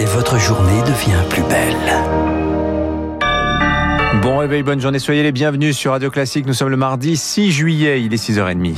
[0.00, 1.74] et votre journée devient plus belle.
[4.22, 6.46] Bon réveil, bonne journée, soyez les bienvenus sur Radio Classique.
[6.46, 8.76] Nous sommes le mardi 6 juillet, il est 6h30.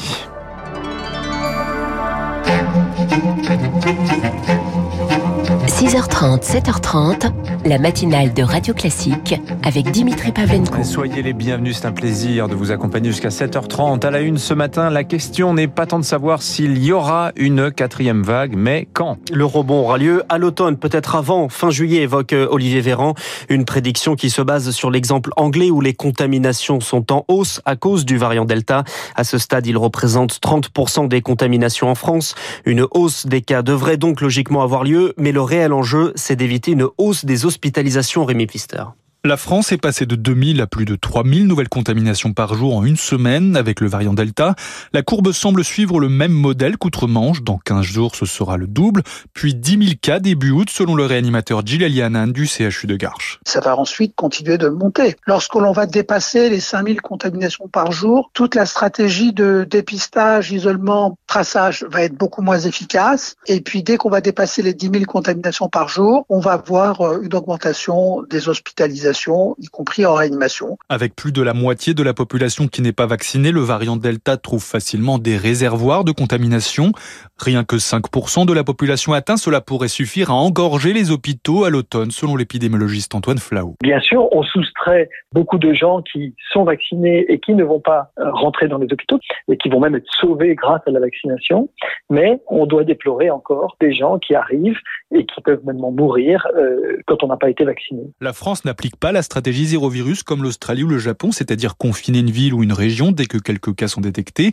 [5.81, 7.33] 6h30, 7h30,
[7.65, 10.85] la matinale de Radio Classique avec Dimitri Pavlenko.
[10.85, 14.05] Soyez les bienvenus, c'est un plaisir de vous accompagner jusqu'à 7h30.
[14.05, 17.33] À la une ce matin, la question n'est pas tant de savoir s'il y aura
[17.35, 22.03] une quatrième vague, mais quand Le rebond aura lieu à l'automne, peut-être avant, fin juillet,
[22.03, 23.15] évoque euh, Olivier Véran.
[23.49, 27.77] Une prédiction qui se base sur l'exemple anglais où les contaminations sont en hausse à
[27.77, 28.85] cause du variant Delta.
[29.17, 32.35] À ce stade, il représente 30% des contaminations en France.
[32.67, 36.73] Une hausse des cas devrait donc logiquement avoir lieu, mais le réel enjeu, c'est d'éviter
[36.73, 38.85] une hausse des hospitalisations, Rémi Pfister.
[39.23, 42.87] La France est passée de 2000 à plus de 3000 nouvelles contaminations par jour en
[42.87, 44.55] une semaine avec le variant Delta.
[44.95, 47.43] La courbe semble suivre le même modèle qu'outre-Manche.
[47.43, 49.03] Dans 15 jours, ce sera le double.
[49.35, 53.41] Puis 10 000 cas début août selon le réanimateur Gilles Hanan du CHU de Garches.
[53.45, 55.17] Ça va ensuite continuer de monter.
[55.27, 61.19] Lorsque l'on va dépasser les 5000 contaminations par jour, toute la stratégie de dépistage, isolement,
[61.27, 63.37] traçage va être beaucoup moins efficace.
[63.47, 67.03] Et puis dès qu'on va dépasser les 10 000 contaminations par jour, on va voir
[67.03, 69.10] euh, une augmentation des hospitalisations
[69.59, 70.79] y compris en réanimation.
[70.89, 74.37] Avec plus de la moitié de la population qui n'est pas vaccinée, le variant Delta
[74.37, 76.93] trouve facilement des réservoirs de contamination.
[77.39, 81.71] Rien que 5% de la population atteinte, cela pourrait suffire à engorger les hôpitaux à
[81.71, 83.75] l'automne, selon l'épidémiologiste Antoine Flau.
[83.83, 88.11] Bien sûr, on soustrait beaucoup de gens qui sont vaccinés et qui ne vont pas
[88.19, 91.69] euh, rentrer dans les hôpitaux et qui vont même être sauvés grâce à la vaccination.
[92.09, 94.79] Mais on doit déplorer encore des gens qui arrivent
[95.13, 98.03] et qui peuvent même mourir euh, quand on n'a pas été vacciné.
[98.21, 102.19] La France n'applique pas la stratégie zéro virus comme l'Australie ou le Japon, c'est-à-dire confiner
[102.19, 104.53] une ville ou une région dès que quelques cas sont détectés.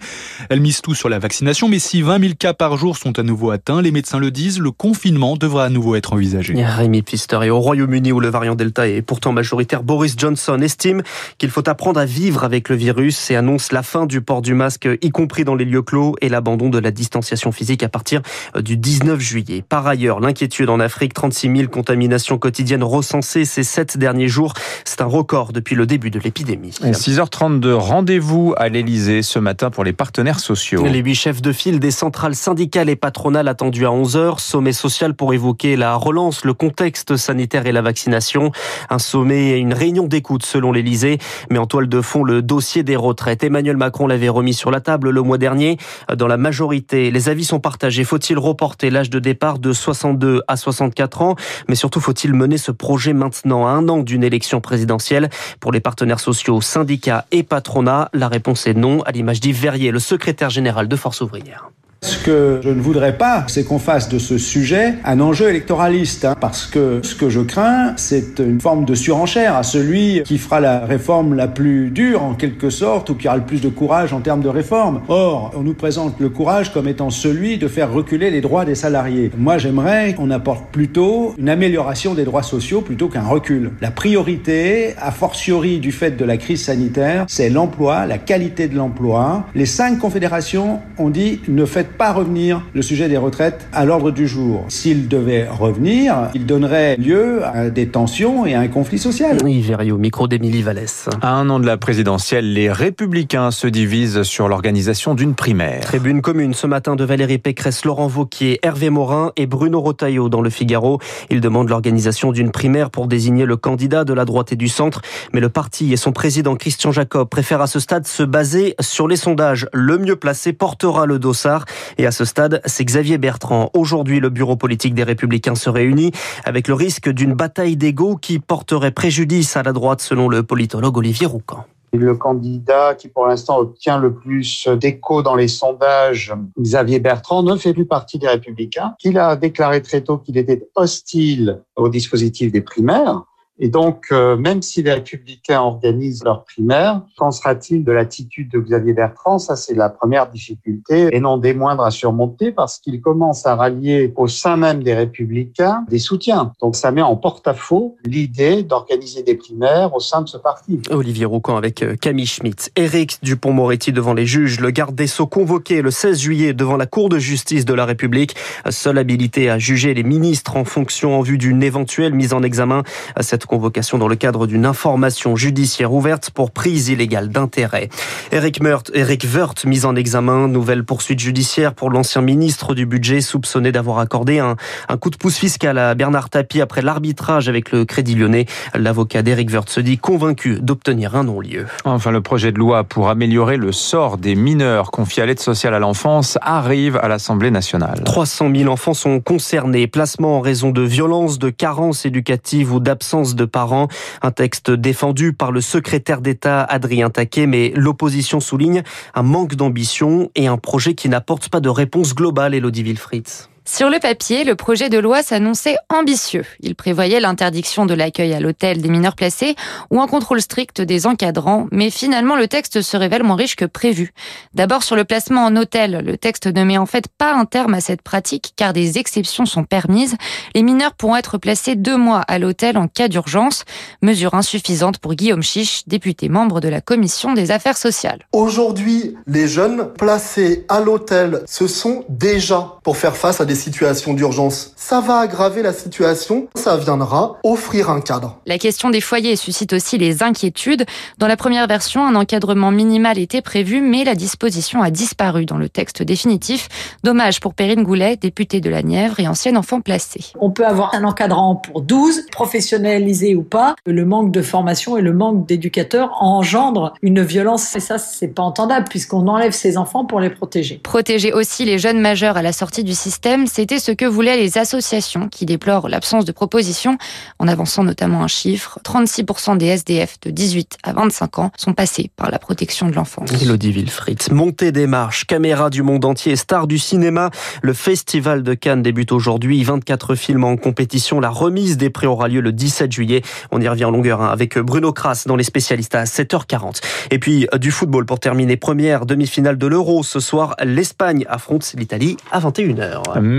[0.50, 3.23] Elle mise tout sur la vaccination, mais si 20 000 cas par jour sont à
[3.23, 6.53] nouveau atteints, les médecins le disent, le confinement devra à nouveau être envisagé.
[6.56, 11.03] Rémi Pfister et au Royaume-Uni où le variant Delta est pourtant majoritaire, Boris Johnson estime
[11.38, 14.53] qu'il faut apprendre à vivre avec le virus et annonce la fin du port du
[14.53, 18.22] masque, y compris dans les lieux clos, et l'abandon de la distanciation physique à partir
[18.57, 19.63] du 19 juillet.
[19.68, 24.37] Par ailleurs, l'inquiétude en Afrique, 36 000 contaminations quotidiennes recensées ces sept derniers jours
[24.84, 26.72] c'est un record depuis le début de l'épidémie.
[26.72, 30.86] 6h32, rendez-vous à l'Elysée ce matin pour les partenaires sociaux.
[30.86, 34.40] Les huit chefs de file des centrales syndicales et patronales attendus à 11h.
[34.40, 38.52] Sommet social pour évoquer la relance, le contexte sanitaire et la vaccination.
[38.90, 41.18] Un sommet et une réunion d'écoute selon l'Elysée.
[41.50, 43.44] Mais en toile de fond, le dossier des retraites.
[43.44, 45.78] Emmanuel Macron l'avait remis sur la table le mois dernier.
[46.16, 48.04] Dans la majorité, les avis sont partagés.
[48.04, 51.36] Faut-il reporter l'âge de départ de 62 à 64 ans?
[51.68, 53.68] Mais surtout, faut-il mener ce projet maintenant?
[53.68, 55.29] À un an d'une élection présidentielle.
[55.59, 59.91] Pour les partenaires sociaux, syndicats et patronats, la réponse est non, à l'image d'Yves Verrier,
[59.91, 61.71] le secrétaire général de Force ouvrière.
[62.02, 66.25] Ce que je ne voudrais pas, c'est qu'on fasse de ce sujet un enjeu électoraliste,
[66.25, 70.38] hein, parce que ce que je crains, c'est une forme de surenchère à celui qui
[70.38, 73.69] fera la réforme la plus dure, en quelque sorte, ou qui aura le plus de
[73.69, 75.02] courage en termes de réforme.
[75.07, 78.75] Or, on nous présente le courage comme étant celui de faire reculer les droits des
[78.75, 79.31] salariés.
[79.38, 83.72] Moi, j'aimerais qu'on apporte plutôt une amélioration des droits sociaux plutôt qu'un recul.
[83.81, 88.75] La priorité, a fortiori du fait de la crise sanitaire, c'est l'emploi, la qualité de
[88.75, 89.46] l'emploi.
[89.56, 94.12] Les cinq confédérations ont dit ne faites pas revenir le sujet des retraites à l'ordre
[94.12, 94.66] du jour.
[94.70, 99.38] S'il devait revenir, il donnerait lieu à des tensions et à un conflit social.
[99.44, 101.09] Oui, Verrier au micro d'Émilie Vallès.
[101.22, 105.81] À un an de la présidentielle, les républicains se divisent sur l'organisation d'une primaire.
[105.81, 110.42] Tribune commune ce matin de Valérie Pécresse, Laurent Vauquier, Hervé Morin et Bruno Rotaillot dans
[110.42, 111.00] le Figaro.
[111.30, 115.02] Ils demandent l'organisation d'une primaire pour désigner le candidat de la droite et du centre.
[115.34, 119.08] Mais le parti et son président Christian Jacob préfèrent à ce stade se baser sur
[119.08, 119.68] les sondages.
[119.74, 121.66] Le mieux placé portera le dossard.
[121.97, 123.69] Et à ce stade, c'est Xavier Bertrand.
[123.73, 126.11] Aujourd'hui, le bureau politique des Républicains se réunit
[126.45, 130.97] avec le risque d'une bataille d'ego qui porterait préjudice à la droite, selon le politologue
[130.97, 131.65] Olivier Roucan.
[131.93, 137.55] Le candidat qui pour l'instant obtient le plus d'écho dans les sondages, Xavier Bertrand, ne
[137.55, 138.95] fait plus partie des républicains.
[139.03, 143.23] Il a déclaré très tôt qu'il était hostile au dispositif des primaires.
[143.59, 148.59] Et donc, euh, même si les républicains organisent leur primaire, qu'en sera-t-il de l'attitude de
[148.59, 149.39] Xavier Bertrand?
[149.39, 153.56] Ça, c'est la première difficulté, et non des moindres à surmonter, parce qu'il commence à
[153.56, 156.51] rallier au sein même des républicains des soutiens.
[156.62, 160.80] Donc, ça met en porte-à-faux l'idée d'organiser des primaires au sein de ce parti.
[160.92, 162.71] Olivier Roucan avec euh, Camille Schmitt.
[162.75, 164.59] Éric Dupont-Moretti devant les juges.
[164.59, 167.86] Le garde des Sceaux convoqué le 16 juillet devant la Cour de justice de la
[167.86, 168.36] République.
[168.69, 172.83] Seule habilité à juger les ministres en fonction en vue d'une éventuelle mise en examen.
[173.19, 177.89] Cette Convocation dans le cadre d'une information judiciaire ouverte pour prise illégale d'intérêt.
[178.31, 183.21] Eric Meurt, Eric Woerth, mis en examen, nouvelle poursuite judiciaire pour l'ancien ministre du budget
[183.21, 184.55] soupçonné d'avoir accordé un,
[184.89, 188.45] un coup de pouce fiscal à Bernard Tapie après l'arbitrage avec le Crédit Lyonnais.
[188.75, 191.65] L'avocat d'Eric Woerth se dit convaincu d'obtenir un non-lieu.
[191.85, 195.73] Enfin, le projet de loi pour améliorer le sort des mineurs confiés à l'aide sociale
[195.73, 198.01] à l'enfance arrive à l'Assemblée nationale.
[198.03, 199.88] 300 000 enfants sont concernés.
[199.88, 203.88] Placement en raison de violences, de carences éducatives ou d'absence de parents.
[204.22, 208.84] Un texte défendu par le secrétaire d'État Adrien Taquet, mais l'opposition souligne
[209.16, 213.28] un manque d'ambition et un projet qui n'apporte pas de réponse globale, Elodie Wilfried.
[213.69, 216.46] Sur le papier, le projet de loi s'annonçait ambitieux.
[216.62, 219.58] Il prévoyait l'interdiction de l'accueil à l'hôtel des mineurs placés
[219.92, 223.66] ou un contrôle strict des encadrants, mais finalement le texte se révèle moins riche que
[223.66, 224.14] prévu.
[224.54, 227.74] D'abord sur le placement en hôtel, le texte ne met en fait pas un terme
[227.74, 230.16] à cette pratique car des exceptions sont permises.
[230.56, 233.66] Les mineurs pourront être placés deux mois à l'hôtel en cas d'urgence,
[234.02, 238.25] mesure insuffisante pour Guillaume Chiche, député membre de la commission des affaires sociales.
[238.31, 244.71] Aujourd'hui, les jeunes placés à l'hôtel, sont déjà pour faire face à des situations d'urgence.
[244.77, 248.39] Ça va aggraver la situation, ça viendra offrir un cadre.
[248.45, 250.86] La question des foyers suscite aussi les inquiétudes.
[251.18, 255.57] Dans la première version, un encadrement minimal était prévu, mais la disposition a disparu dans
[255.57, 256.69] le texte définitif.
[257.04, 260.31] Dommage pour Perrine Goulet, députée de la Nièvre et ancienne enfant placée.
[260.39, 263.75] On peut avoir un encadrant pour 12, professionnalisé ou pas.
[263.86, 268.44] Le manque de formation et le manque d'éducateurs engendre une violence et ça, c'est pas
[268.44, 270.80] entendable puisqu'on enlève ses enfants pour les protéger.
[270.83, 274.57] Protéger aussi les jeunes majeurs à la sortie du système, c'était ce que voulaient les
[274.57, 276.97] associations qui déplorent l'absence de propositions,
[277.39, 278.79] en avançant notamment un chiffre.
[278.83, 283.31] 36% des SDF de 18 à 25 ans sont passés par la protection de l'enfance.
[283.41, 287.31] Elodie Wilfried, montée des marches, caméra du monde entier, star du cinéma.
[287.61, 289.63] Le Festival de Cannes débute aujourd'hui.
[289.63, 291.19] 24 films en compétition.
[291.19, 293.21] La remise des prix aura lieu le 17 juillet.
[293.51, 296.81] On y revient en longueur hein, avec Bruno Kras dans les spécialistes à 7h40.
[297.11, 298.57] Et puis du football pour terminer.
[298.57, 300.03] Première demi-finale de l'Euro.
[300.03, 303.19] Ce soir, l'Espagne affronte l'Italie à 21h.
[303.19, 303.37] Merci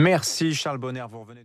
[0.55, 1.45] Charles Bonner, vous revenez